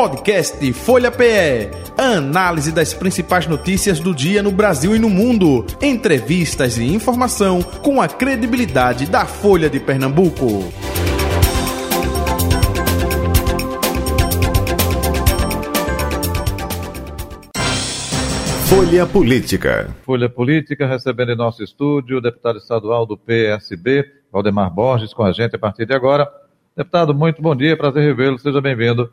[0.00, 1.68] Podcast Folha PE.
[1.98, 5.66] Análise das principais notícias do dia no Brasil e no mundo.
[5.78, 10.72] Entrevistas e informação com a credibilidade da Folha de Pernambuco.
[18.70, 19.94] Folha Política.
[20.02, 25.32] Folha Política, recebendo em nosso estúdio o deputado estadual do PSB, Valdemar Borges, com a
[25.32, 26.26] gente a partir de agora.
[26.74, 29.12] Deputado, muito bom dia, prazer revê-lo, seja bem-vindo.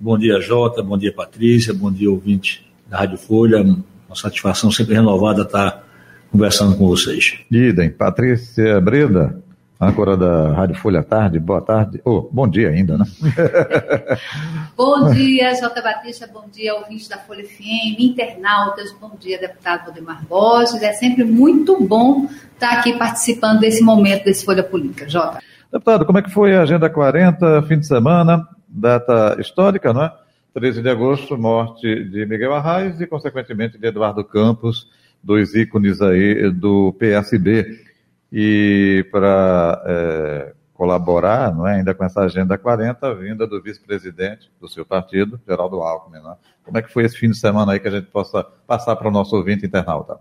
[0.00, 3.60] Bom dia, Jota, bom dia, Patrícia, bom dia, ouvinte da Rádio Folha.
[3.62, 5.84] Uma satisfação sempre renovada estar
[6.30, 7.40] conversando com vocês.
[7.50, 9.42] Idem, Patrícia Breda,
[9.80, 13.04] âncora da Rádio Folha Tarde, boa tarde, oh, bom dia ainda, né?
[14.76, 20.24] bom dia, Jota Batista, bom dia, ouvintes da Folha FM, internautas, bom dia, deputado Valdemar
[20.28, 25.40] Borges, é sempre muito bom estar aqui participando desse momento desse Folha Política, Jota.
[25.72, 28.46] Deputado, como é que foi a Agenda 40, fim de semana,
[28.78, 30.12] data histórica, não é?
[30.54, 34.90] 13 de agosto, morte de Miguel Arraes e, consequentemente, de Eduardo Campos,
[35.22, 37.86] dois ícones aí do PSB.
[38.32, 44.68] E para é, colaborar, não é, ainda com essa Agenda 40, vinda do vice-presidente do
[44.68, 46.18] seu partido, Geraldo Alckmin.
[46.18, 46.36] É?
[46.64, 49.08] Como é que foi esse fim de semana aí que a gente possa passar para
[49.08, 50.18] o nosso ouvinte internauta?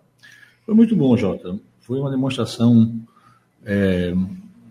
[0.66, 1.59] Foi muito bom, Jota.
[1.80, 2.99] Foi uma demonstração
[3.66, 4.14] é,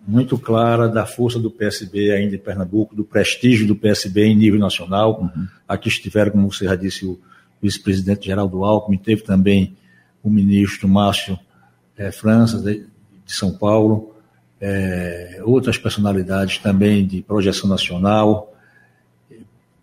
[0.07, 4.61] muito clara da força do PSB ainda em Pernambuco, do prestígio do PSB em nível
[4.61, 5.21] nacional.
[5.21, 5.47] Uhum.
[5.67, 7.19] Aqui estiveram, como você já disse, o
[7.61, 9.77] vice-presidente Geraldo Alckmin, teve também
[10.23, 11.39] o ministro Márcio
[11.97, 12.87] é, França, de,
[13.25, 14.15] de, São Paulo,
[14.61, 18.55] é, outras personalidades também de projeção nacional,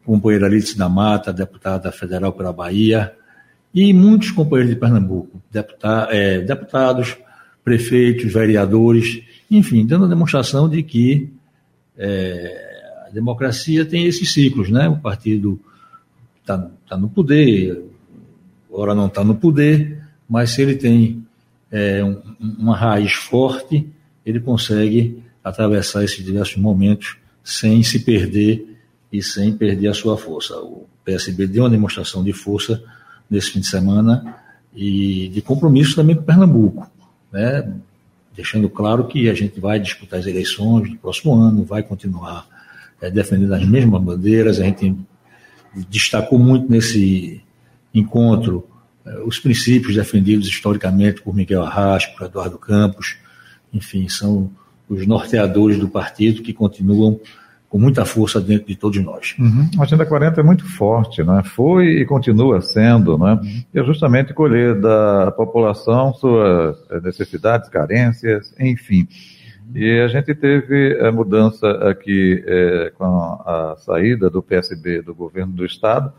[0.05, 3.13] companheira Alice da Mata, deputada federal pela Bahia,
[3.73, 7.17] e muitos companheiros de Pernambuco, deputado, é, deputados,
[7.63, 11.29] prefeitos, vereadores, enfim, dando a demonstração de que
[11.97, 14.89] é, a democracia tem esses ciclos, né?
[14.89, 15.59] O partido
[16.41, 17.83] está tá no poder,
[18.69, 21.23] agora não está no poder, mas se ele tem
[21.71, 23.87] é, um, uma raiz forte,
[24.25, 28.65] ele consegue atravessar esses diversos momentos sem se perder
[29.11, 30.55] e sem perder a sua força.
[30.57, 32.83] O PSB deu uma demonstração de força
[33.29, 34.37] nesse fim de semana
[34.75, 36.89] e de compromisso também com Pernambuco.
[37.31, 37.73] Né?
[38.35, 42.47] Deixando claro que a gente vai disputar as eleições no próximo ano, vai continuar
[43.01, 44.59] é, defendendo as mesmas bandeiras.
[44.59, 44.95] A gente
[45.89, 47.41] destacou muito nesse
[47.93, 48.67] encontro
[49.05, 53.17] é, os princípios defendidos historicamente por Miguel Arras, por Eduardo Campos,
[53.73, 54.51] enfim, são
[54.87, 57.19] os norteadores do partido que continuam
[57.73, 59.35] com muita força dentro de todos nós.
[59.39, 59.67] Uhum.
[59.79, 61.41] A Agenda 40 é muito forte, né?
[61.43, 63.31] foi e continua sendo, né?
[63.33, 63.63] Uhum.
[63.73, 69.07] e é justamente colher da população suas eh, necessidades, carências, enfim.
[69.73, 75.53] E a gente teve a mudança aqui é, com a saída do PSB do governo
[75.53, 76.13] do Estado.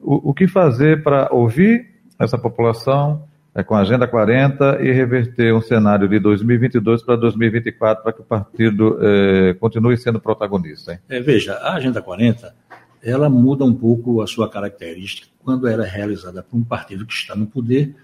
[0.00, 1.88] O, o que fazer para ouvir
[2.20, 8.02] essa população, é, com a Agenda 40 e reverter um cenário de 2022 para 2024
[8.02, 11.00] para que o partido é, continue sendo protagonista.
[11.08, 12.54] É, veja, a Agenda 40
[13.02, 17.12] ela muda um pouco a sua característica quando ela é realizada por um partido que
[17.12, 17.94] está no poder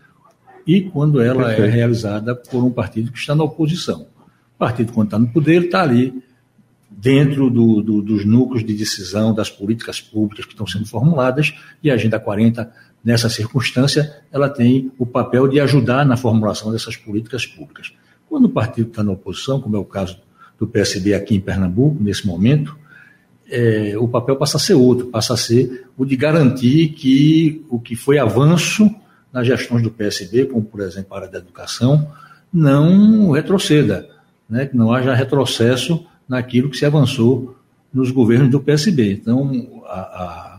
[0.67, 1.63] e quando ela é Perfeito.
[1.63, 4.03] é realizada por um partido que está na oposição.
[4.55, 6.23] O partido, quando está no poder, está ali
[6.91, 11.91] dentro do, do, dos núcleos de decisão das políticas públicas que estão sendo formuladas e
[11.91, 12.71] a Agenda 40
[13.05, 17.93] nessa circunstância, ela tem o papel de ajudar na formulação dessas políticas públicas.
[18.29, 20.19] Quando o partido está na oposição, como é o caso
[20.59, 22.77] do PSB aqui em Pernambuco, nesse momento,
[23.51, 27.81] é, o papel passa a ser outro, passa a ser o de garantir que o
[27.81, 28.89] que foi avanço
[29.33, 32.09] nas gestões do PSB, como por exemplo a área da educação,
[32.53, 34.09] não retroceda,
[34.49, 37.57] né, que não haja retrocesso naquilo que se avançou
[37.93, 39.13] nos governos do PSB.
[39.13, 40.50] Então, a, a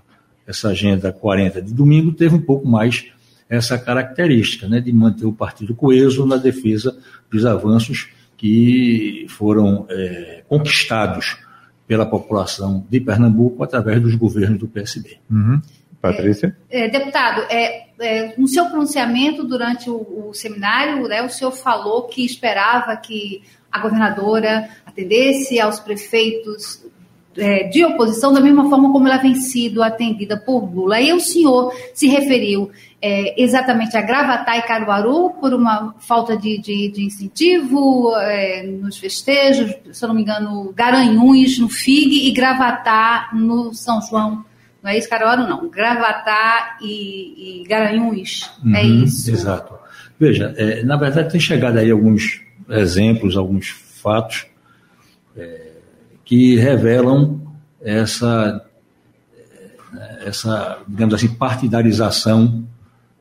[0.48, 3.06] essa agenda 40 de domingo teve um pouco mais
[3.50, 6.98] essa característica, né, de manter o partido coeso na defesa
[7.30, 11.38] dos avanços que foram é, conquistados
[11.86, 15.18] pela população de Pernambuco através dos governos do PSB.
[15.30, 15.62] Uhum.
[16.02, 16.56] Patrícia?
[16.70, 21.52] É, é, deputado, é, é, no seu pronunciamento durante o, o seminário, né, o senhor
[21.52, 26.81] falou que esperava que a governadora atendesse aos prefeitos
[27.38, 31.00] é, de oposição da mesma forma como ela vem sido atendida por Lula.
[31.00, 36.60] E o senhor se referiu é, exatamente a Gravatá e Caruaru por uma falta de,
[36.60, 42.32] de, de incentivo é, nos festejos, se eu não me engano, Garanhuns no FIG e
[42.32, 44.44] Gravatá no São João.
[44.84, 45.44] Não é isso, Caruaru?
[45.44, 45.70] Não.
[45.70, 48.52] Gravatá e, e Garanhuns.
[48.64, 49.32] É uhum, é isso.
[49.32, 49.74] Exato.
[50.20, 54.46] Veja, é, na verdade tem chegado aí alguns exemplos, alguns fatos
[56.24, 57.42] que revelam
[57.82, 58.66] essa
[60.22, 62.64] essa, digamos assim, partidarização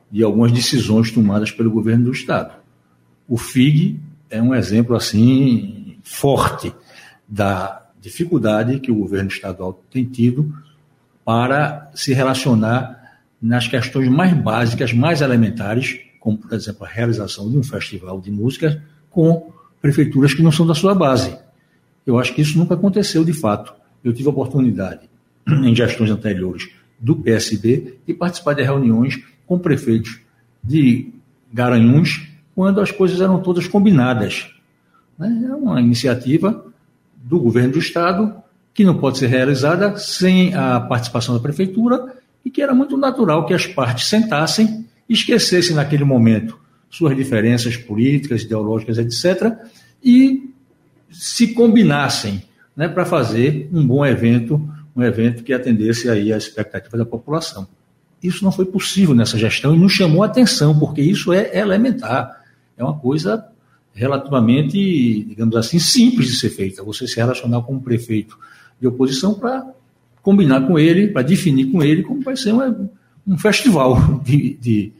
[0.09, 2.53] de algumas decisões tomadas pelo governo do Estado.
[3.27, 3.99] O FIG
[4.29, 6.73] é um exemplo assim forte
[7.27, 10.53] da dificuldade que o governo estadual tem tido
[11.23, 12.99] para se relacionar
[13.41, 18.31] nas questões mais básicas, mais elementares, como, por exemplo, a realização de um festival de
[18.31, 19.51] música com
[19.81, 21.37] prefeituras que não são da sua base.
[22.05, 23.73] Eu acho que isso nunca aconteceu de fato.
[24.03, 25.09] Eu tive a oportunidade,
[25.47, 26.69] em gestões anteriores
[26.99, 30.19] do PSB, de participar de reuniões com prefeitos
[30.63, 31.11] de
[31.51, 34.49] Garanhuns, quando as coisas eram todas combinadas.
[35.17, 35.47] Né?
[35.49, 36.65] É uma iniciativa
[37.15, 38.35] do governo do Estado
[38.73, 42.15] que não pode ser realizada sem a participação da prefeitura
[42.45, 46.57] e que era muito natural que as partes sentassem esquecessem naquele momento
[46.89, 49.57] suas diferenças políticas, ideológicas, etc.,
[50.03, 50.50] e
[51.11, 52.43] se combinassem
[52.75, 54.61] né, para fazer um bom evento,
[54.95, 57.67] um evento que atendesse aí às expectativas da população.
[58.23, 62.43] Isso não foi possível nessa gestão e nos chamou a atenção, porque isso é elementar,
[62.77, 63.45] é uma coisa
[63.93, 66.83] relativamente, digamos assim, simples de ser feita.
[66.83, 68.37] Você se relacionar com um prefeito
[68.79, 69.65] de oposição para
[70.21, 72.89] combinar com ele, para definir com ele como vai ser uma,
[73.27, 74.93] um festival de, de,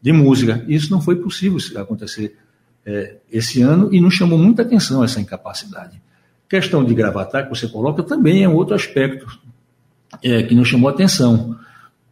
[0.00, 0.64] de, música.
[0.68, 2.36] Isso não foi possível acontecer
[2.88, 6.00] é, esse ano e nos chamou muita atenção essa incapacidade.
[6.48, 9.26] Questão de gravatar que você coloca também é um outro aspecto
[10.24, 11.58] é, que nos chamou atenção.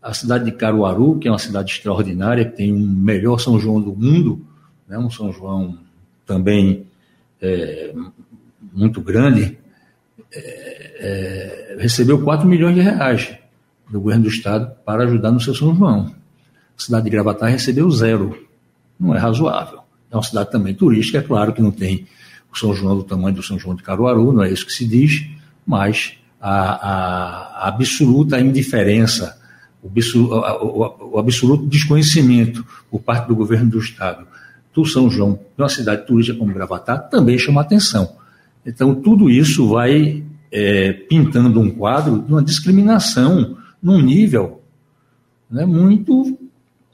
[0.03, 3.81] A cidade de Caruaru, que é uma cidade extraordinária, que tem um melhor São João
[3.81, 4.47] do mundo,
[4.87, 5.79] né, um São João
[6.27, 6.85] também
[7.41, 7.95] é,
[8.71, 9.59] muito grande,
[10.31, 13.35] é, é, recebeu 4 milhões de reais
[13.91, 16.15] do governo do estado para ajudar no seu São João.
[16.77, 18.47] A cidade de Gravatar recebeu zero.
[19.01, 19.86] Não é razoável.
[20.11, 22.07] É uma cidade também turística, é claro que não tem
[22.53, 24.87] o São João do tamanho do São João de Caruaru, não é isso que se
[24.87, 25.27] diz,
[25.67, 29.39] mas a, a, absoluta indiferença,
[29.83, 34.27] o, o, o, absoluto desconhecimento por parte do governo do Estado
[34.73, 38.17] do São João, de uma cidade turística como Gravatar, também chama atenção.
[38.65, 40.23] Então, tudo isso vai
[40.53, 44.61] é, pintando um quadro de uma discriminação num nível
[45.51, 46.39] né, muito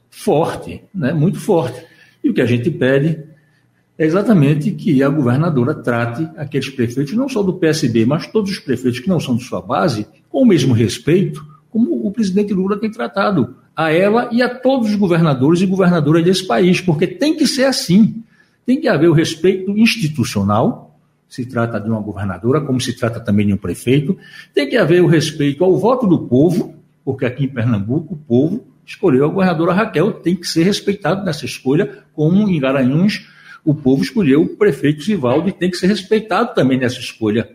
[0.09, 1.83] forte, né, muito forte.
[2.23, 3.19] E o que a gente pede
[3.97, 8.59] é exatamente que a governadora trate aqueles prefeitos, não só do PSB, mas todos os
[8.59, 12.77] prefeitos que não são de sua base, com o mesmo respeito, como o presidente Lula
[12.77, 17.35] tem tratado a ela e a todos os governadores e governadoras desse país, porque tem
[17.35, 18.23] que ser assim.
[18.65, 20.97] Tem que haver o respeito institucional,
[21.27, 24.17] se trata de uma governadora, como se trata também de um prefeito,
[24.53, 28.72] tem que haver o respeito ao voto do povo, porque aqui em Pernambuco o povo
[28.85, 33.27] escolheu a governadora Raquel, tem que ser respeitado nessa escolha, como em Garanhuns
[33.63, 37.49] o povo escolheu o prefeito Zivaldo e tem que ser respeitado também nessa escolha.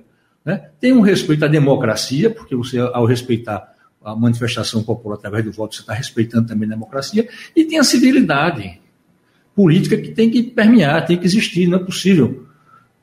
[0.44, 0.70] Né?
[0.80, 5.74] Tem um respeito à democracia, porque você, ao respeitar a manifestação popular através do voto,
[5.74, 8.80] você está respeitando também a democracia, e tem a civilidade
[9.54, 11.66] política que tem que permear, tem que existir.
[11.66, 12.46] Não é possível,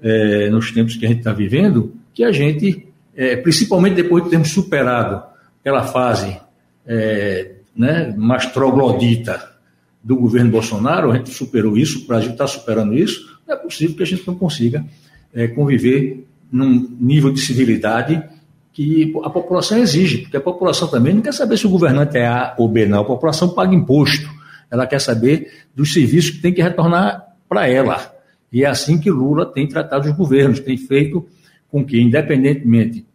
[0.01, 4.29] é, nos tempos que a gente está vivendo, que a gente, é, principalmente depois de
[4.31, 5.21] termos superado
[5.59, 6.39] aquela fase
[6.87, 9.55] é, né, mais troglodita
[10.03, 13.95] do governo Bolsonaro, a gente superou isso, o Brasil está superando isso, não é possível
[13.95, 14.85] que a gente não consiga
[15.33, 18.23] é, conviver num nível de civilidade
[18.71, 22.27] que a população exige, porque a população também não quer saber se o governante é
[22.27, 23.01] A ou B, não.
[23.01, 24.29] A população paga imposto.
[24.69, 28.13] Ela quer saber dos serviços que tem que retornar para ela.
[28.51, 31.25] E é assim que Lula tem tratado os governos, tem feito
[31.69, 33.05] com que, independentemente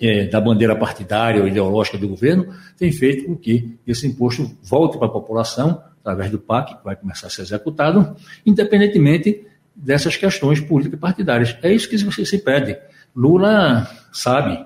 [0.00, 4.98] é, da bandeira partidária ou ideológica do governo, tem feito com que esse imposto volte
[4.98, 8.14] para a população, através do PAC, que vai começar a ser executado,
[8.44, 11.56] independentemente dessas questões políticas partidárias.
[11.62, 12.78] É isso que você se pede.
[13.14, 14.64] Lula sabe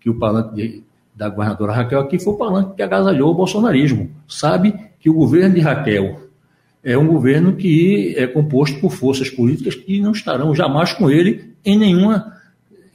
[0.00, 4.10] que o palanque de, da governadora Raquel aqui foi o palanque que agasalhou o bolsonarismo.
[4.26, 6.20] Sabe que o governo de Raquel
[6.82, 11.54] é um governo que é composto por forças políticas que não estarão jamais com ele
[11.64, 12.32] em nenhuma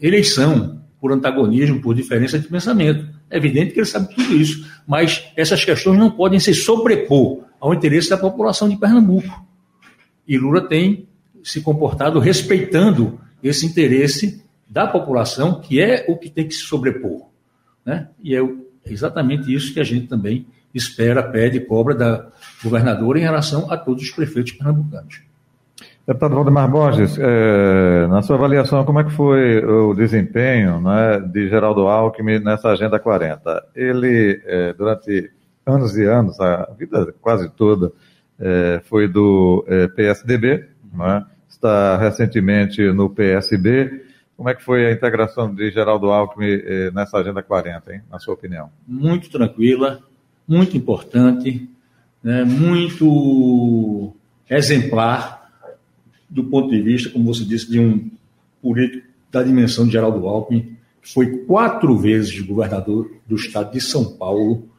[0.02, 3.08] eleição, por antagonismo, por diferença de pensamento.
[3.30, 7.74] É evidente que ele sabe tudo isso, mas essas questões não podem se sobrepor ao
[7.74, 9.46] interesse da população de Pernambuco.
[10.28, 11.08] E Lula tem
[11.42, 17.28] se comportado respeitando esse interesse da população, que é o que tem que se sobrepor.
[17.86, 18.10] Né?
[18.22, 18.42] E é
[18.86, 22.28] exatamente isso que a gente também espera, pede, cobra da
[22.62, 25.22] governadora em relação a todos os prefeitos pernambucanos.
[26.08, 31.50] Deputado Valdemar Borges, é, na sua avaliação, como é que foi o desempenho né, de
[31.50, 33.68] Geraldo Alckmin nessa Agenda 40?
[33.76, 35.30] Ele, é, durante
[35.66, 37.92] anos e anos, a vida quase toda,
[38.40, 39.66] é, foi do
[39.98, 44.06] PSDB, né, está recentemente no PSB,
[44.38, 48.20] Como é que foi a integração de Geraldo Alckmin eh, nessa Agenda 40, hein, na
[48.20, 48.70] sua opinião?
[48.88, 50.00] Muito tranquila,
[50.48, 51.68] muito importante,
[52.24, 54.16] né, muito
[54.48, 55.37] exemplar
[56.38, 58.12] do ponto de vista, como você disse, de um
[58.62, 64.06] político da dimensão de Geraldo Alckmin, que foi quatro vezes governador do estado de São
[64.06, 64.70] Paulo,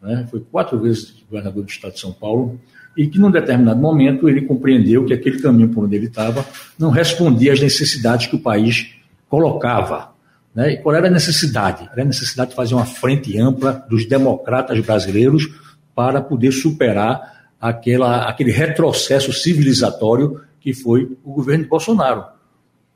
[0.00, 2.58] né, foi quatro vezes governador do estado de São Paulo,
[2.96, 6.46] e que num determinado momento ele compreendeu que aquele caminho por onde ele estava
[6.78, 8.94] não respondia às necessidades que o país
[9.28, 10.14] colocava.
[10.54, 10.72] Né?
[10.72, 11.86] E qual era a necessidade?
[11.92, 15.50] Era a necessidade de fazer uma frente ampla dos democratas brasileiros
[15.94, 22.24] para poder superar aquela, aquele retrocesso civilizatório que foi o governo de Bolsonaro.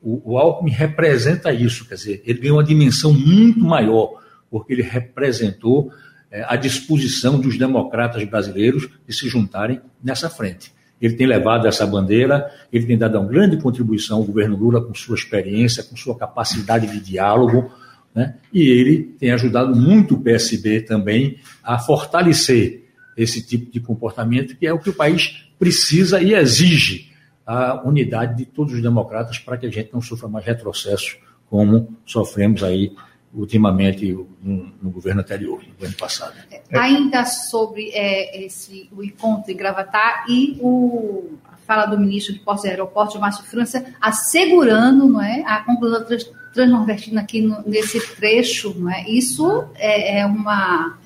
[0.03, 4.81] O, o Alckmin representa isso, quer dizer, ele ganhou uma dimensão muito maior, porque ele
[4.81, 5.93] representou
[6.31, 10.73] é, a disposição dos democratas brasileiros de se juntarem nessa frente.
[10.99, 14.95] Ele tem levado essa bandeira, ele tem dado uma grande contribuição ao governo Lula com
[14.95, 17.71] sua experiência, com sua capacidade de diálogo,
[18.15, 18.35] né?
[18.51, 24.67] e ele tem ajudado muito o PSB também a fortalecer esse tipo de comportamento, que
[24.67, 27.09] é o que o país precisa e exige
[27.49, 31.17] a unidade de todos os democratas para que a gente não sofra mais retrocesso
[31.49, 32.95] como sofremos aí
[33.33, 34.13] ultimamente
[34.43, 36.35] no, no, governo anterior, no governo passado.
[36.51, 42.35] É, ainda sobre é, esse, o encontro em Gravatar e o, a fala do ministro
[42.35, 47.63] de Portos e Aeroportos, Márcio França, assegurando não é, a conclusão trans, transnordestina aqui no,
[47.67, 49.09] nesse trecho, não é?
[49.09, 50.99] isso é, é uma,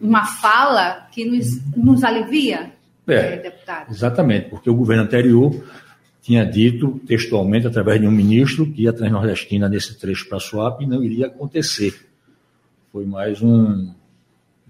[0.00, 2.72] uma fala que nos, nos alivia,
[3.06, 3.90] é, é, deputado?
[3.90, 5.64] Exatamente, porque o governo anterior
[6.22, 10.86] tinha dito textualmente, através de um ministro, que a Transnordestina nesse trecho para a Suap
[10.86, 11.94] não iria acontecer.
[12.90, 13.92] Foi mais um,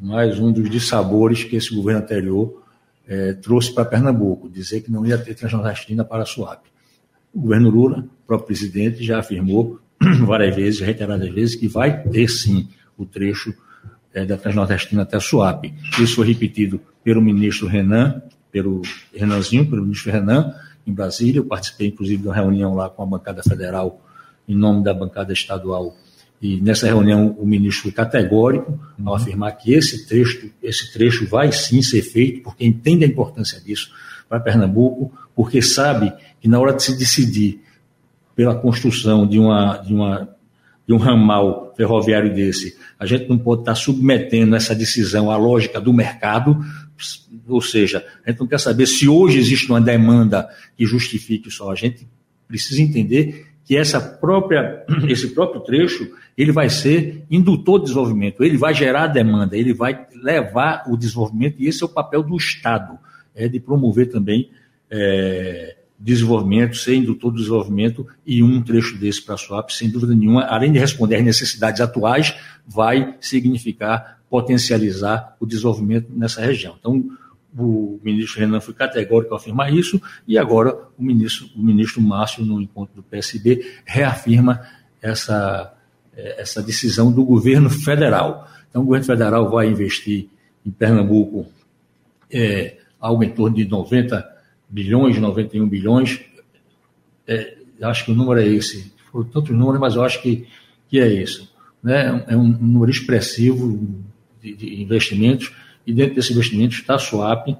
[0.00, 2.62] mais um dos dissabores que esse governo anterior
[3.06, 6.64] é, trouxe para Pernambuco, dizer que não ia ter Transnordestina para a Suap.
[7.32, 9.78] O governo Lula, o próprio presidente, já afirmou
[10.26, 13.54] várias vezes, reiteradas vezes, que vai ter sim o trecho
[14.24, 15.72] da Transnordestina até a Suap.
[16.00, 20.54] Isso foi repetido pelo ministro Renan, pelo Renanzinho, pelo ministro Renan,
[20.86, 21.40] em Brasília.
[21.40, 24.00] Eu participei, inclusive, de uma reunião lá com a bancada federal,
[24.48, 25.96] em nome da bancada estadual.
[26.40, 29.14] E nessa reunião o ministro foi categórico ao uhum.
[29.14, 33.90] afirmar que esse trecho, esse trecho vai sim ser feito, porque entende a importância disso
[34.28, 37.60] para Pernambuco, porque sabe que na hora de se decidir
[38.36, 40.28] pela construção de, uma, de, uma,
[40.86, 45.80] de um ramal ferroviário desse, a gente não pode estar submetendo essa decisão à lógica
[45.80, 46.58] do mercado,
[47.48, 51.72] ou seja, a gente não quer saber se hoje existe uma demanda que justifique só.
[51.72, 52.06] A gente
[52.46, 58.58] precisa entender que essa própria, esse próprio trecho ele vai ser indutor de desenvolvimento, ele
[58.58, 62.98] vai gerar demanda, ele vai levar o desenvolvimento, e esse é o papel do Estado,
[63.34, 64.50] é de promover também
[64.90, 70.14] é, desenvolvimento, ser indutor do desenvolvimento, e um trecho desse para a SWAP, sem dúvida
[70.14, 76.76] nenhuma, além de responder às necessidades atuais, vai significar potencializar o desenvolvimento nessa região.
[76.78, 77.02] Então,
[77.56, 82.44] o ministro Renan foi categórico ao afirmar isso, e agora o ministro, o ministro Márcio,
[82.44, 84.60] no encontro do PSB, reafirma
[85.00, 85.72] essa,
[86.14, 88.46] eh, essa decisão do governo federal.
[88.68, 90.28] Então, o governo federal vai investir
[90.66, 91.46] em Pernambuco
[92.30, 94.33] é, algo em torno de 90
[94.74, 96.20] bilhões, 91 bilhões.
[97.28, 98.92] É, acho que o número é esse.
[99.12, 100.48] Foram tantos números, mas eu acho que,
[100.88, 101.48] que é isso.
[101.80, 102.24] Né?
[102.26, 103.80] É um número expressivo
[104.42, 105.54] de, de investimentos
[105.86, 107.56] e dentro desse investimento está a SWAP.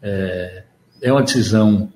[0.00, 0.64] É,
[1.02, 1.92] é uma decisão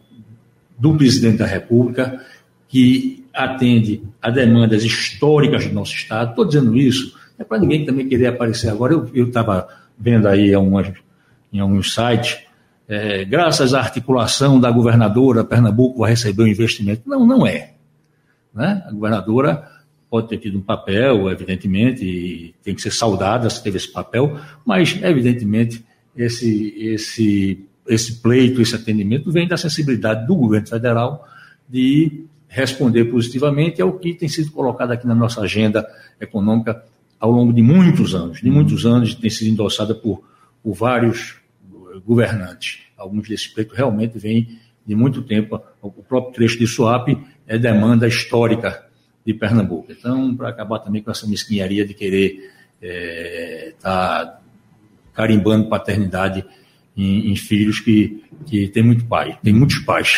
[0.78, 2.22] do presidente da República
[2.68, 6.30] que atende a demandas históricas do nosso Estado.
[6.30, 8.92] Estou dizendo isso, é para ninguém também querer aparecer agora.
[9.14, 9.66] Eu estava
[9.98, 10.92] vendo aí algumas,
[11.50, 12.38] em alguns sites,
[12.88, 17.02] é, graças à articulação da governadora, Pernambuco vai receber um investimento.
[17.06, 17.74] Não, não é.
[18.54, 18.82] Né?
[18.86, 19.68] A governadora
[20.08, 24.40] pode ter tido um papel, evidentemente, e tem que ser saudada se teve esse papel,
[24.64, 25.84] mas, evidentemente,
[26.16, 31.28] esse, esse, esse pleito, esse atendimento vem da sensibilidade do governo federal
[31.68, 35.86] de responder positivamente ao que tem sido colocado aqui na nossa agenda
[36.18, 36.82] econômica
[37.20, 40.22] ao longo de muitos anos, de muitos anos, tem sido endossada por,
[40.62, 41.36] por vários
[42.04, 42.80] governantes.
[42.96, 45.60] Alguns desses pleitos realmente vêm de muito tempo.
[45.82, 48.86] O próprio trecho de Suape é demanda histórica
[49.24, 49.92] de Pernambuco.
[49.92, 52.50] Então, para acabar também com essa mesquinharia de querer
[52.80, 54.40] estar é, tá
[55.12, 56.44] carimbando paternidade
[56.96, 60.16] em, em, filhos que, que tem muito pai, tem muitos pais.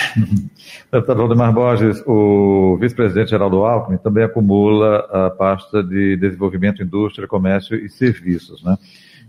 [0.92, 7.76] Deputado Valdemar Borges, o vice-presidente Geraldo Alckmin também acumula a pasta de desenvolvimento, indústria, comércio
[7.76, 8.76] e serviços, né?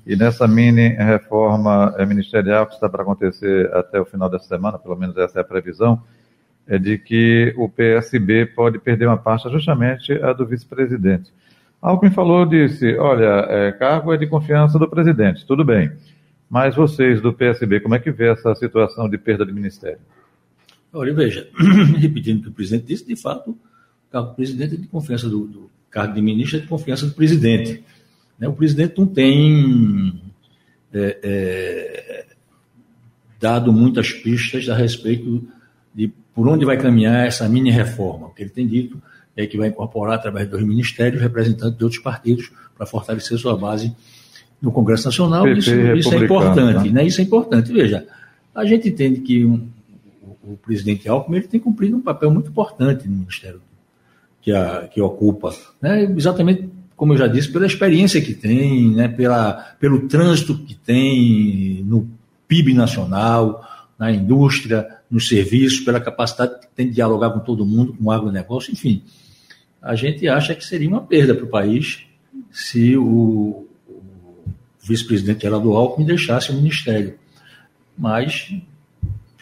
[0.05, 4.95] E nessa mini reforma ministerial que está para acontecer até o final dessa semana, pelo
[4.95, 6.01] menos essa é a previsão,
[6.67, 11.31] é de que o PSB pode perder uma pasta justamente a do vice-presidente.
[11.81, 15.91] Alckmin falou, disse, olha, é, cargo é de confiança do presidente, tudo bem.
[16.49, 19.99] Mas vocês do PSB, como é que vê essa situação de perda de ministério?
[20.93, 21.49] Olha, veja,
[21.97, 23.57] repetindo o que o presidente disse, de fato, o
[24.11, 27.13] cargo do presidente é de confiança do, do cargo de ministro é de confiança do
[27.13, 27.83] presidente.
[28.41, 28.47] Né?
[28.47, 30.19] O presidente não tem
[30.91, 32.25] é, é,
[33.39, 35.47] dado muitas pistas a respeito
[35.93, 38.27] de por onde vai caminhar essa mini reforma.
[38.27, 38.99] O que ele tem dito
[39.37, 43.95] é que vai incorporar, através dos ministérios, representantes de outros partidos para fortalecer sua base
[44.61, 45.47] no Congresso Nacional.
[45.47, 47.05] Isso, isso é importante, né?
[47.05, 47.71] Isso é importante.
[47.71, 48.07] Veja,
[48.55, 49.67] a gente entende que um,
[50.23, 53.61] o, o, presidente Alckmin ele tem cumprido um papel muito importante no Ministério
[54.41, 56.03] que, a, que ocupa, né?
[56.03, 56.69] exatamente
[57.01, 59.07] como eu já disse, pela experiência que tem, né?
[59.07, 62.07] Pela, pelo trânsito que tem no
[62.47, 63.67] PIB nacional,
[63.97, 68.11] na indústria, nos serviços, pela capacidade que tem de dialogar com todo mundo, com o
[68.11, 69.01] agronegócio, enfim.
[69.81, 72.03] A gente acha que seria uma perda para o país
[72.51, 73.65] se o,
[74.83, 77.15] vice-presidente Geraldo Alckmin deixasse o ministério.
[77.97, 78.53] Mas,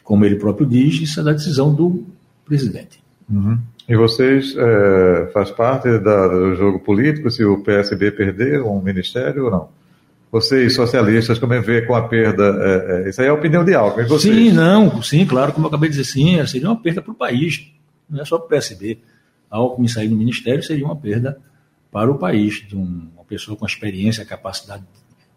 [0.01, 2.05] como ele próprio diz, isso é da decisão do
[2.45, 3.03] presidente.
[3.29, 3.59] Uhum.
[3.89, 9.45] E vocês é, faz parte da, do jogo político se o PSB perder um ministério
[9.45, 9.69] ou não?
[10.31, 12.43] Vocês, socialistas, como é ver com a perda?
[12.43, 14.07] É, é, isso aí é a opinião de Alckmin.
[14.07, 14.35] Vocês?
[14.35, 17.15] Sim, não, sim, claro, como eu acabei de dizer, sim, seria uma perda para o
[17.15, 17.73] país,
[18.07, 18.99] não é só para o PSB.
[19.49, 21.39] Alckmin sair do ministério seria uma perda
[21.91, 24.83] para o país, de um, uma pessoa com a experiência, a capacidade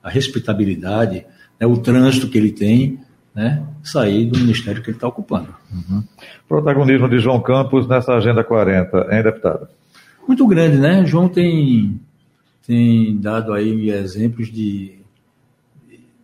[0.03, 1.25] a respeitabilidade,
[1.61, 2.99] né, o trânsito que ele tem,
[3.35, 5.55] né, sair do ministério que ele está ocupando.
[5.73, 6.03] Uhum.
[6.49, 9.69] Protagonismo de João Campos nessa Agenda 40, hein, deputado?
[10.27, 11.05] Muito grande, né?
[11.05, 12.01] João tem,
[12.67, 14.99] tem dado aí exemplos de,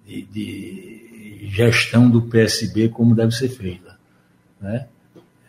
[0.06, 3.96] de, de gestão do PSB como deve ser feita.
[4.60, 4.86] Né?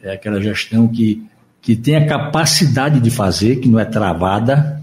[0.01, 1.27] É aquela gestão que,
[1.61, 4.81] que tem a capacidade de fazer, que não é travada,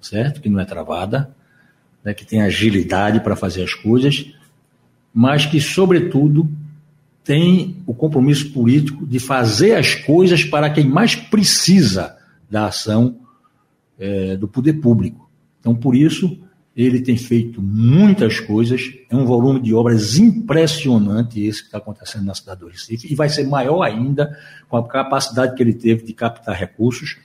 [0.00, 0.40] certo?
[0.40, 1.30] Que não é travada,
[2.02, 4.32] né, que tem agilidade para fazer as coisas,
[5.12, 6.48] mas que, sobretudo,
[7.24, 12.16] tem o compromisso político de fazer as coisas para quem mais precisa
[12.50, 13.20] da ação
[13.98, 15.30] é, do poder público.
[15.60, 16.38] Então, por isso,
[16.74, 22.24] ele tem feito muitas coisas, é um volume de obras impressionante esse que está acontecendo
[22.24, 24.36] na cidade do Recife, e vai ser maior ainda
[24.68, 27.18] com a capacidade que ele teve de captar recursos.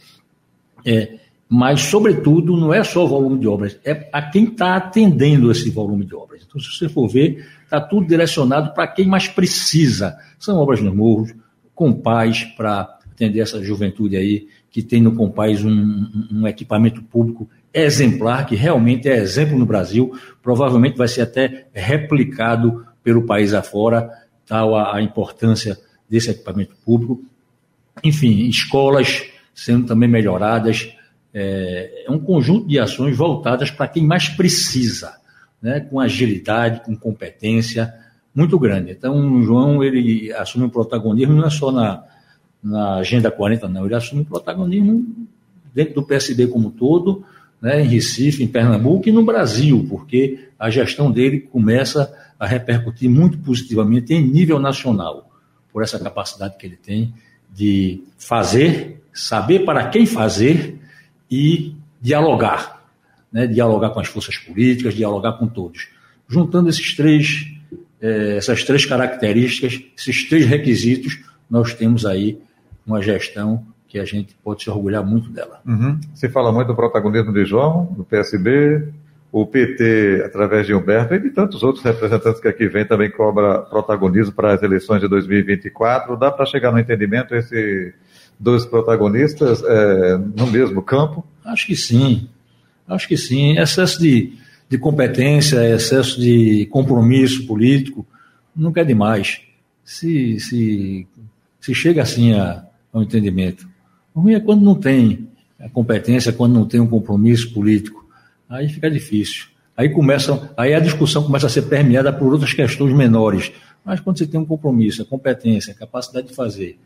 [0.85, 5.51] É, mas, sobretudo, não é só o volume de obras, é a quem está atendendo
[5.51, 6.41] esse volume de obras.
[6.45, 10.17] Então, se você for ver, está tudo direcionado para quem mais precisa.
[10.39, 11.33] São obras nos morros,
[11.73, 18.45] Compaz, para atender essa juventude aí, que tem no Compaz um, um equipamento público exemplar,
[18.45, 24.09] que realmente é exemplo no Brasil, provavelmente vai ser até replicado pelo país afora,
[24.47, 25.77] tal a, a importância
[26.09, 27.23] desse equipamento público.
[28.03, 30.93] Enfim, escolas sendo também melhoradas,
[31.37, 35.17] é, é um conjunto de ações voltadas para quem mais precisa,
[35.61, 37.93] né, com agilidade, com competência
[38.33, 38.91] muito grande.
[38.91, 42.03] Então, o João ele assume um protagonismo não é só na,
[42.63, 45.27] na Agenda 40, não, ele assume um protagonismo
[45.73, 47.25] dentro do PSB como um todo,
[47.61, 53.09] né, em Recife, em Pernambuco e no Brasil, porque a gestão dele começa a repercutir
[53.09, 55.29] muito positivamente em nível nacional,
[55.73, 57.13] por essa capacidade que ele tem
[57.53, 60.79] de fazer, saber para quem fazer
[61.29, 62.81] e dialogar,
[63.31, 63.47] né?
[63.47, 65.89] dialogar com as forças políticas, dialogar com todos.
[66.27, 67.51] Juntando esses três,
[68.01, 72.39] é, essas três características, esses três requisitos, nós temos aí
[72.85, 75.61] uma gestão que a gente pode se orgulhar muito dela.
[75.65, 75.99] Uhum.
[76.13, 78.89] Se fala muito do protagonismo de João, do PSB,
[79.31, 83.59] o PT, através de Humberto, e de tantos outros representantes que aqui vêm, também cobra
[83.59, 86.15] protagonismo para as eleições de 2024.
[86.15, 87.93] Dá para chegar no entendimento esse
[88.39, 91.25] dois protagonistas é, no mesmo campo?
[91.43, 92.27] Acho que sim.
[92.87, 93.57] Acho que sim.
[93.57, 94.33] Excesso de,
[94.69, 98.05] de competência, excesso de compromisso político,
[98.55, 99.41] nunca é demais.
[99.83, 101.07] Se, se,
[101.59, 103.67] se chega assim a, ao entendimento.
[104.13, 105.27] O ruim é quando não tem
[105.59, 108.05] a competência, quando não tem um compromisso político.
[108.49, 109.47] Aí fica difícil.
[109.75, 113.51] Aí começa, aí a discussão começa a ser permeada por outras questões menores.
[113.83, 116.79] Mas quando você tem um compromisso, a competência, a capacidade de fazer,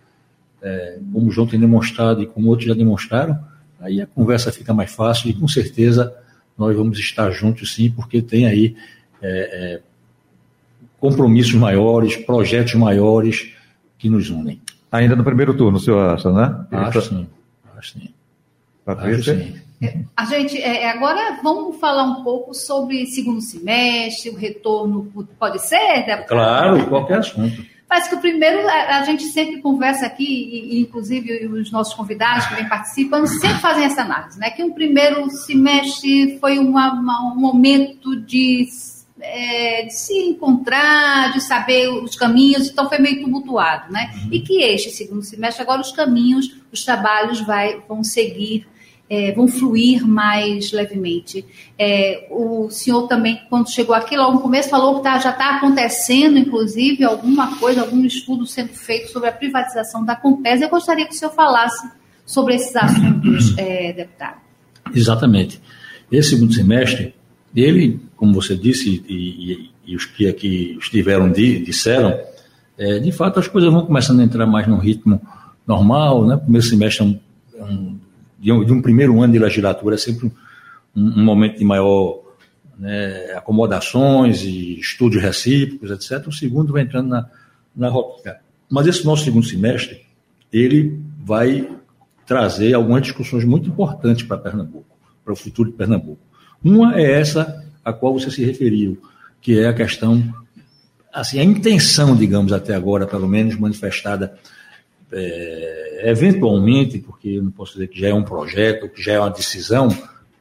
[0.61, 3.37] é, como o João tem demonstrado e como outros já demonstraram,
[3.79, 6.13] aí a conversa fica mais fácil e com certeza
[6.57, 8.75] nós vamos estar juntos sim, porque tem aí
[9.21, 9.81] é, é,
[10.99, 13.53] compromissos maiores, projetos maiores
[13.97, 14.61] que nos unem.
[14.91, 16.65] Ainda no primeiro turno, o senhor acha, né?
[16.71, 17.27] Acho sim,
[17.77, 18.09] acho sim.
[18.83, 19.33] Patrícia?
[19.33, 19.69] Acho sim.
[19.81, 25.65] É, a gente, é, agora vamos falar um pouco sobre segundo semestre, o retorno, pode
[25.65, 26.27] ser, deputado?
[26.27, 27.63] Claro, qualquer assunto.
[27.89, 32.45] Parece que o primeiro, a, a gente sempre conversa aqui, e, inclusive os nossos convidados
[32.45, 34.51] que vêm participando, sempre fazem essa análise, né?
[34.51, 38.67] Que um primeiro semestre foi uma, uma, um momento de,
[39.19, 44.11] é, de, se encontrar, de saber os caminhos, então foi meio tumultuado, né?
[44.13, 44.33] Uhum.
[44.33, 48.67] E que este segundo semestre, agora os caminhos, os trabalhos vai, vão seguir
[49.09, 51.43] é, vão fluir mais levemente.
[51.77, 55.57] É, o senhor também, quando chegou aqui, logo no começo, falou que tá, já está
[55.57, 60.65] acontecendo, inclusive, alguma coisa, algum estudo sendo feito sobre a privatização da Compesa.
[60.65, 61.89] Eu gostaria que o senhor falasse
[62.25, 64.37] sobre esses assuntos, é, deputado.
[64.93, 65.59] Exatamente.
[66.11, 67.15] Esse segundo semestre,
[67.55, 72.19] ele, como você disse, e, e, e os que aqui estiveram disseram,
[72.77, 75.19] é, de fato as coisas vão começando a entrar mais no ritmo
[75.67, 76.37] normal, né?
[76.37, 77.19] Primeiro semestre é um,
[77.55, 77.98] é um
[78.39, 80.31] de um, de um primeiro ano de legislatura é sempre um,
[81.01, 82.21] um momento de maior
[82.77, 86.25] né, acomodações e estudos recíprocos, etc.
[86.27, 87.29] O segundo vai entrando na,
[87.75, 88.37] na rotina.
[88.69, 90.05] Mas esse nosso segundo semestre,
[90.51, 91.69] ele vai
[92.25, 96.21] trazer algumas discussões muito importantes para Pernambuco, para o futuro de Pernambuco.
[96.63, 99.01] Uma é essa a qual você se referiu,
[99.41, 100.23] que é a questão,
[101.13, 104.37] assim, a intenção, digamos, até agora, pelo menos manifestada
[105.11, 109.19] é, eventualmente, porque eu não posso dizer que já é um projeto, que já é
[109.19, 109.89] uma decisão,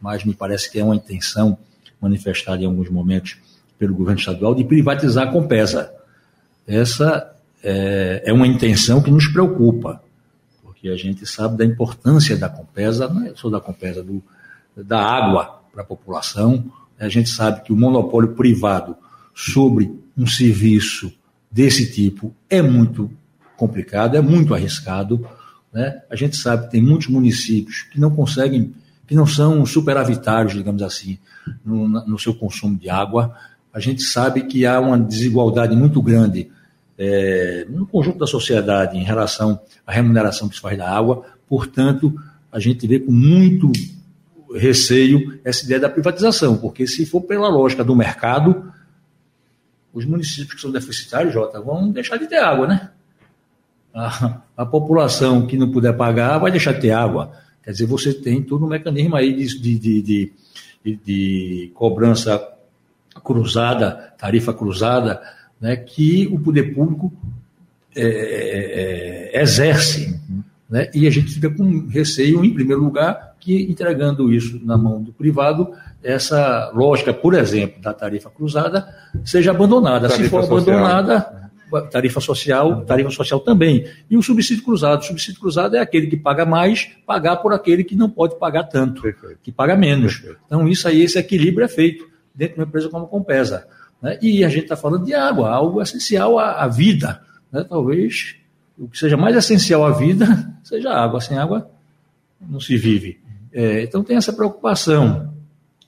[0.01, 1.59] mas me parece que é uma intenção
[2.01, 3.39] manifestada em alguns momentos
[3.79, 5.93] pelo governo estadual de privatizar a Compesa.
[6.67, 10.03] Essa é, é uma intenção que nos preocupa,
[10.63, 14.23] porque a gente sabe da importância da Compesa, não é só da Compesa, do,
[14.77, 16.65] da água para a população.
[16.99, 18.97] A gente sabe que o monopólio privado
[19.35, 21.13] sobre um serviço
[21.51, 23.11] desse tipo é muito
[23.59, 25.29] complicado, é muito arriscado.
[25.73, 26.01] Né?
[26.09, 28.73] A gente sabe que tem muitos municípios que não conseguem,
[29.07, 31.19] que não são superavitários, digamos assim,
[31.63, 33.35] no, no seu consumo de água.
[33.73, 36.51] A gente sabe que há uma desigualdade muito grande
[36.97, 41.27] é, no conjunto da sociedade em relação à remuneração que se faz da água.
[41.47, 42.15] Portanto,
[42.51, 43.71] a gente vê com muito
[44.55, 48.73] receio essa ideia da privatização, porque se for pela lógica do mercado,
[49.93, 52.91] os municípios que são deficitários, Jota, vão deixar de ter água, né?
[53.95, 57.33] A, a, população que não puder pagar vai deixar de ter água.
[57.63, 60.03] Quer dizer, você tem todo um mecanismo aí de, de, de,
[60.85, 62.41] de, de cobrança
[63.25, 65.21] cruzada, tarifa cruzada,
[65.61, 67.13] né, que o poder público
[67.95, 70.19] é, é, é, exerce.
[70.69, 75.03] Né, e a gente fica com receio, em primeiro lugar, que entregando isso na mão
[75.03, 75.73] do privado,
[76.03, 78.87] essa lógica, por exemplo, da tarifa cruzada,
[79.25, 80.09] seja abandonada.
[80.09, 80.79] Tarifa Se for social.
[80.79, 81.38] abandonada,
[81.91, 83.87] tarifa social, tarifa social também.
[84.09, 85.01] E o subsídio cruzado.
[85.01, 88.65] O subsídio cruzado é aquele que paga mais, pagar por aquele que não pode pagar
[88.65, 89.39] tanto, Perfeito.
[89.43, 90.17] que paga menos.
[90.17, 90.41] Perfeito.
[90.47, 93.67] Então, isso aí, esse equilíbrio é feito dentro de uma empresa como a Compesa.
[94.03, 94.19] Né?
[94.23, 97.21] E a gente está falando de água, algo essencial à, à vida.
[97.53, 97.65] Né?
[97.69, 98.37] Talvez
[98.79, 100.27] o que seja mais essencial à vida
[100.63, 101.21] seja a água.
[101.21, 101.71] Sem água
[102.41, 103.21] não se vive.
[103.53, 105.35] É, então tem essa preocupação.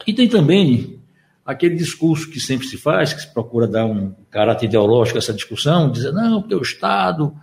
[0.06, 0.99] E tem também
[1.44, 5.32] aquele discurso que sempre se faz, que se procura dar um caráter ideológico a essa
[5.32, 7.34] discussão, dizer, não, porque o Estado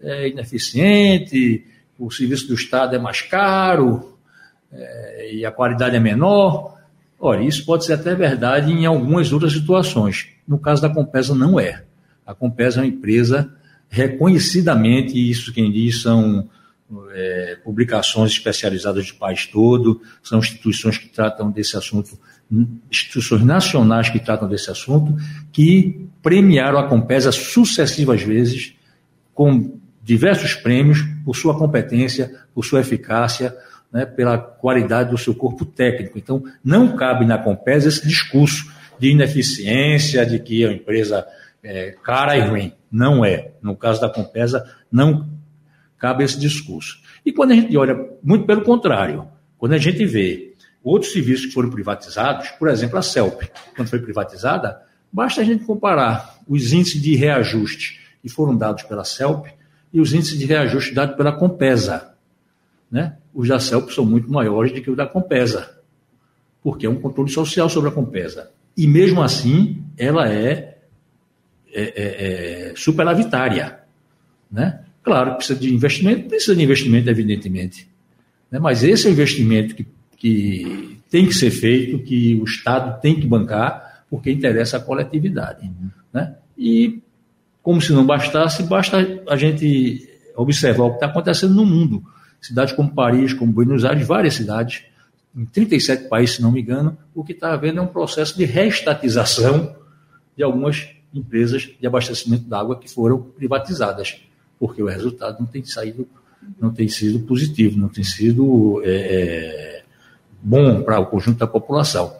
[0.00, 1.66] é ineficiente,
[1.98, 4.18] o serviço do Estado é mais caro
[4.72, 6.76] é, e a qualidade é menor.
[7.18, 10.28] Olha, isso pode ser até verdade em algumas outras situações.
[10.46, 11.84] No caso da Compesa, não é.
[12.26, 13.54] A Compesa é uma empresa
[13.88, 16.48] reconhecidamente, isso quem diz são
[17.12, 22.18] é, publicações especializadas do país todo, são instituições que tratam desse assunto
[22.90, 25.16] instituições nacionais que tratam desse assunto,
[25.50, 28.74] que premiaram a Compesa sucessivas vezes
[29.34, 33.56] com diversos prêmios por sua competência, por sua eficácia,
[33.90, 36.18] né, pela qualidade do seu corpo técnico.
[36.18, 41.26] Então, não cabe na Compesa esse discurso de ineficiência, de que a empresa
[41.62, 42.72] é cara e ruim.
[42.90, 43.52] Não é.
[43.62, 45.26] No caso da Compesa, não
[46.02, 47.00] cabe esse discurso.
[47.24, 50.52] E quando a gente olha, muito pelo contrário, quando a gente vê
[50.84, 53.42] Outros serviços que foram privatizados, por exemplo, a CELP,
[53.76, 59.04] quando foi privatizada, basta a gente comparar os índices de reajuste que foram dados pela
[59.04, 59.46] CELP
[59.92, 62.14] e os índices de reajuste dados pela Compesa.
[62.90, 63.16] Né?
[63.32, 65.78] Os da CELP são muito maiores do que os da Compesa,
[66.62, 68.50] porque é um controle social sobre a Compesa.
[68.76, 70.78] E mesmo assim, ela é,
[71.72, 73.78] é, é, é superavitária.
[74.50, 74.80] Né?
[75.02, 77.88] Claro, precisa de investimento, precisa de investimento, evidentemente.
[78.50, 78.58] Né?
[78.58, 79.86] Mas esse é o investimento que
[80.22, 85.68] que tem que ser feito, que o Estado tem que bancar, porque interessa a coletividade.
[86.12, 86.36] Né?
[86.56, 87.02] E,
[87.60, 92.04] como se não bastasse, basta a gente observar o que está acontecendo no mundo.
[92.40, 94.84] Cidades como Paris, como Buenos Aires, várias cidades,
[95.36, 98.44] em 37 países, se não me engano, o que está havendo é um processo de
[98.44, 99.74] reestatização
[100.36, 104.22] de algumas empresas de abastecimento d'água que foram privatizadas,
[104.62, 106.06] porque o resultado não tem saído,
[106.60, 109.82] não tem sido positivo, não tem sido é, é
[110.40, 112.12] bom para o conjunto da população.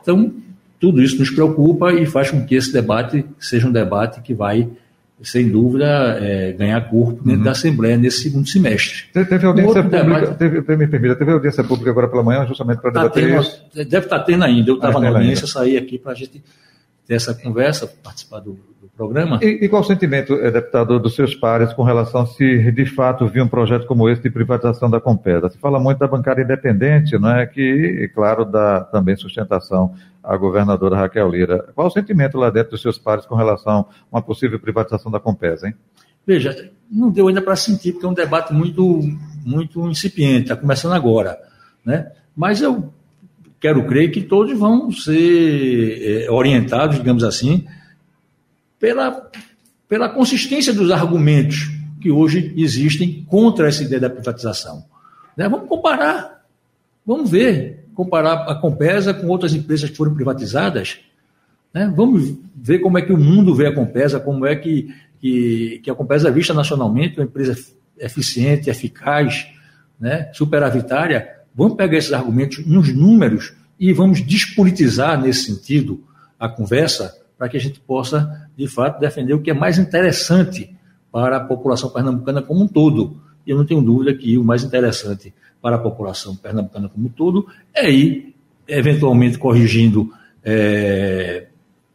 [0.00, 0.32] Então,
[0.80, 4.66] tudo isso nos preocupa e faz com que esse debate seja um debate que vai
[5.22, 5.84] sem dúvida,
[6.22, 7.44] é, ganhar corpo dentro uhum.
[7.44, 9.04] da Assembleia nesse segundo semestre.
[9.12, 12.92] Teve, audiência pública, debate, teve, me permita, teve audiência pública agora pela manhã, justamente para
[12.92, 13.62] tá debater tendo, isso?
[13.74, 14.70] Deve estar tá tendo ainda.
[14.70, 15.46] Eu estava ah, na audiência, ainda.
[15.46, 16.42] saí aqui para a gente
[17.10, 19.40] ter essa conversa, participar do, do programa.
[19.42, 23.26] E, e, qual o sentimento, eh, deputado, dos seus pares com relação se de fato
[23.26, 25.50] vir um projeto como esse de privatização da Compesa?
[25.50, 27.46] Se fala muito da bancada independente, não é?
[27.46, 29.92] que, claro, dá também sustentação
[30.22, 31.66] a governadora Raquel Lira.
[31.74, 35.18] Qual o sentimento lá dentro dos seus pares com relação a uma possível privatização da
[35.18, 35.74] Compesa, hein?
[36.24, 39.00] Veja, não deu ainda para sentir, porque é um debate muito,
[39.44, 41.36] muito incipiente, está começando agora.
[41.84, 42.12] Né?
[42.36, 42.92] Mas eu
[43.60, 47.66] quero crer que todos vão ser é, orientados, digamos assim,
[48.78, 49.30] pela,
[49.86, 51.70] pela consistência dos argumentos
[52.00, 54.84] que hoje existem contra essa ideia da privatização.
[55.36, 55.48] Né?
[55.48, 56.42] Vamos comparar,
[57.06, 61.00] vamos ver comparar a Compesa com outras empresas que foram privatizadas.
[61.74, 61.92] Né?
[61.94, 64.88] Vamos ver como é que o mundo vê a Compesa, como é que,
[65.20, 67.54] que, que a Compesa é vista nacionalmente, uma empresa
[67.98, 69.48] eficiente, eficaz,
[70.00, 70.30] né?
[70.32, 71.39] superavitária.
[71.54, 76.02] Vamos pegar esses argumentos nos números e vamos despolitizar nesse sentido
[76.38, 80.74] a conversa para que a gente possa, de fato, defender o que é mais interessante
[81.10, 83.16] para a população pernambucana como um todo.
[83.46, 87.10] E eu não tenho dúvida que o mais interessante para a população pernambucana como um
[87.10, 88.34] todo, é ir,
[88.66, 90.12] eventualmente, corrigindo
[90.44, 91.46] é,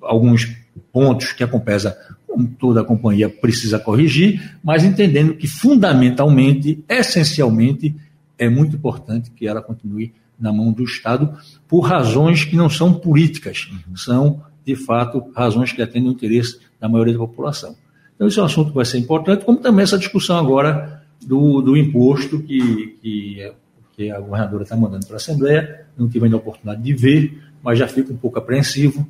[0.02, 0.56] alguns
[0.92, 7.96] pontos que a Compesa, como toda a companhia, precisa corrigir, mas entendendo que, fundamentalmente, essencialmente,
[8.38, 12.94] é muito importante que ela continue na mão do Estado por razões que não são
[12.94, 13.96] políticas, uhum.
[13.96, 17.76] são, de fato, razões que atendem o interesse da maioria da população.
[18.16, 21.62] Então, esse é um assunto que vai ser importante, como também essa discussão agora do,
[21.62, 23.52] do imposto que, que,
[23.96, 25.86] que a governadora está mandando para a Assembleia.
[25.98, 29.08] Não tive ainda a oportunidade de ver, mas já fico um pouco apreensivo,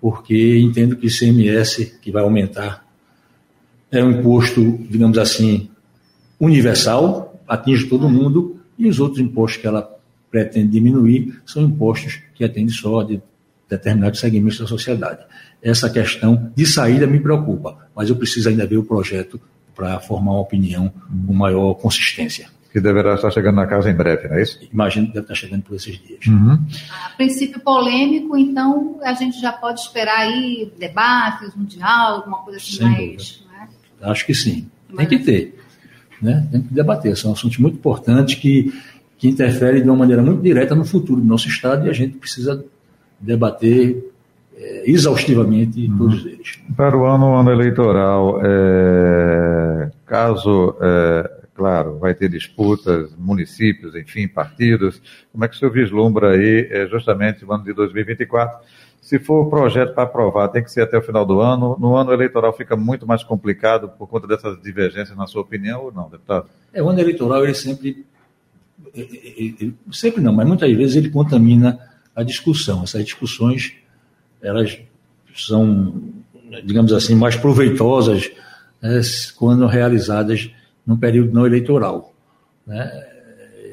[0.00, 2.84] porque entendo que o ICMS, que vai aumentar,
[3.90, 5.70] é um imposto, digamos assim,
[6.38, 9.88] universal, atinge todo mundo, e os outros impostos que ela
[10.30, 13.22] pretende diminuir são impostos que atendem só de
[13.68, 15.24] determinados segmentos da sociedade.
[15.62, 19.40] Essa questão de saída me preocupa, mas eu preciso ainda ver o projeto
[19.74, 20.92] para formar uma opinião
[21.26, 22.48] com maior consistência.
[22.72, 24.58] Que deverá estar chegando na casa em breve, não é isso?
[24.72, 26.26] Imagino que deve estar chegando por esses dias.
[26.26, 26.58] Uhum.
[27.04, 32.58] A princípio polêmico, então a gente já pode esperar aí debates, um diálogo, alguma coisa
[32.58, 33.44] assim Sem mais.
[33.48, 33.68] Né?
[34.02, 34.68] Acho que sim.
[34.96, 35.63] Tem que ter.
[36.20, 36.46] Né?
[36.50, 37.16] Tem que debater.
[37.16, 38.72] São assuntos muito importantes que,
[39.18, 42.16] que interferem de uma maneira muito direta no futuro do nosso Estado e a gente
[42.16, 42.64] precisa
[43.20, 44.12] debater
[44.56, 45.98] é, exaustivamente uhum.
[45.98, 46.58] todos eles.
[46.76, 51.30] Para o ano, ano eleitoral, é, caso, é,
[51.64, 55.00] claro, vai ter disputas, municípios, enfim, partidos,
[55.32, 58.66] como é que o senhor vislumbra aí, é, justamente no ano de 2024?
[59.00, 61.74] Se for projeto para aprovar, tem que ser até o final do ano.
[61.80, 65.92] No ano eleitoral fica muito mais complicado por conta dessas divergências, na sua opinião, ou
[65.92, 66.50] não, deputado?
[66.70, 68.04] É, o ano eleitoral, ele sempre,
[69.90, 71.78] sempre não, mas muitas vezes ele contamina
[72.14, 72.82] a discussão.
[72.82, 73.74] Essas discussões
[74.42, 74.78] elas
[75.34, 76.12] são,
[76.62, 78.30] digamos assim, mais proveitosas
[78.82, 79.00] né,
[79.38, 80.50] quando realizadas
[80.86, 82.14] num período não eleitoral.
[82.66, 83.06] Né?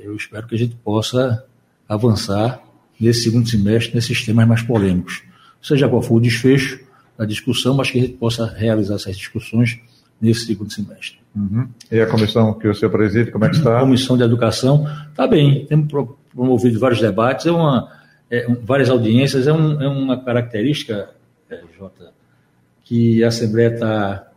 [0.04, 1.46] Eu espero que a gente possa
[1.88, 2.62] avançar
[3.00, 5.24] nesse segundo semestre nesses temas mais polêmicos.
[5.62, 6.80] Seja qual for o desfecho
[7.18, 9.80] da discussão, mas que a gente possa realizar essas discussões
[10.20, 11.20] nesse segundo semestre.
[11.36, 11.68] Uhum.
[11.92, 13.78] E a comissão que o senhor preside, como é que está?
[13.78, 15.88] A comissão de Educação está bem, temos
[16.34, 17.90] promovido vários debates, é uma
[18.30, 21.10] é, várias audiências, é, um, é uma característica,
[21.50, 22.14] é, Jota,
[22.84, 24.28] que a Assembleia está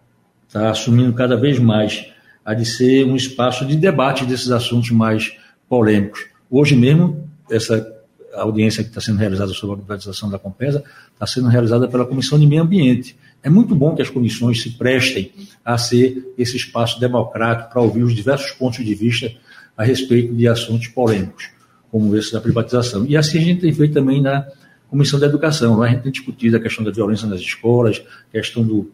[0.52, 2.12] tá assumindo cada vez mais,
[2.44, 5.36] a de ser um espaço de debate desses assuntos mais
[5.68, 6.26] polêmicos.
[6.50, 7.92] Hoje mesmo, essa
[8.34, 12.38] audiência que está sendo realizada sobre a privatização da Compesa está sendo realizada pela Comissão
[12.38, 13.16] de Meio Ambiente.
[13.42, 15.30] É muito bom que as comissões se prestem
[15.64, 19.30] a ser esse espaço democrático para ouvir os diversos pontos de vista
[19.76, 21.50] a respeito de assuntos polêmicos
[21.90, 23.06] como esse da privatização.
[23.06, 24.46] E assim a gente tem feito também na
[24.88, 25.76] Comissão da Educação.
[25.76, 28.02] Lá a gente tem discutido a questão da violência nas escolas,
[28.32, 28.90] questão do,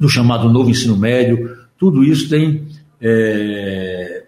[0.00, 1.58] do chamado novo ensino médio.
[1.76, 2.66] Tudo isso tem
[3.02, 4.22] é,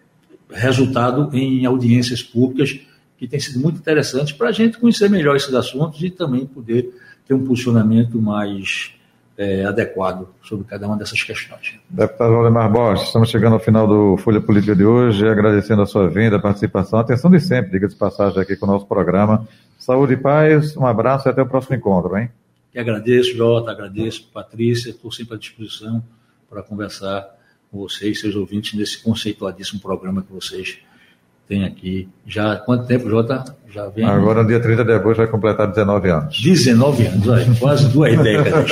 [0.51, 2.81] resultado em audiências públicas
[3.17, 6.93] que têm sido muito interessantes para a gente conhecer melhor esses assuntos e também poder
[7.27, 8.93] ter um posicionamento mais
[9.39, 11.79] é, adequado sobre cada uma dessas questões.
[11.89, 16.09] Deputado Valdemar Borges, estamos chegando ao final do Folha Política de hoje, agradecendo a sua
[16.09, 19.47] vinda, a participação, a atenção de sempre, diga de passagem aqui com o nosso programa.
[19.79, 22.31] Saúde e paz, um abraço e até o próximo encontro, hein?
[22.75, 26.03] E agradeço, Jota, agradeço, Patrícia, estou sempre à disposição
[26.51, 27.25] para conversar
[27.75, 30.79] com vocês, seus ouvintes, nesse conceituadíssimo programa que vocês
[31.49, 32.09] têm aqui.
[32.25, 33.45] Já quanto tempo, Jota?
[33.69, 34.05] Já vem.
[34.05, 36.41] Agora, no dia 30 de agosto, vai completar 19 anos.
[36.41, 38.71] 19 anos, olha, quase duas décadas.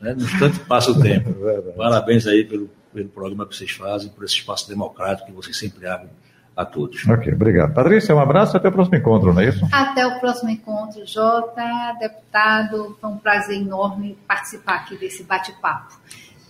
[0.00, 0.14] né?
[0.14, 1.34] No instante passa o tempo.
[1.48, 5.58] É Parabéns aí pelo, pelo programa que vocês fazem, por esse espaço democrático que vocês
[5.58, 6.10] sempre abrem
[6.56, 7.04] a todos.
[7.08, 7.74] Ok, obrigado.
[7.74, 9.66] Patrícia, um abraço até o próximo encontro, não é isso?
[9.72, 11.64] Até o próximo encontro, Jota,
[11.98, 12.96] deputado.
[13.00, 15.94] Foi um prazer enorme participar aqui desse bate-papo.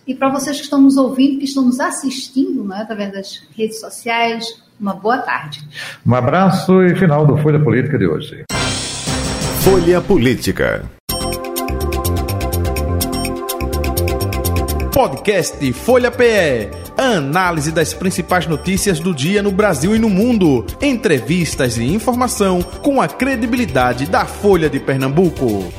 [0.07, 3.81] E para vocês que estão nos ouvindo, que estão nos assistindo né, através das redes
[3.81, 4.45] sociais,
[4.79, 5.63] uma boa tarde.
[6.07, 8.45] Um abraço e final do Folha Política de hoje.
[9.63, 10.85] Folha Política.
[14.93, 16.71] Podcast Folha PE.
[16.97, 20.67] Análise das principais notícias do dia no Brasil e no mundo.
[20.83, 25.73] Entrevistas e informação com a credibilidade da Folha de Pernambuco.